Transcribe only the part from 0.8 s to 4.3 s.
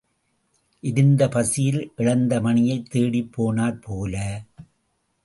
எரிந்த பசியில் இழந்த மணியைத் தேடிப் போனாற் போல.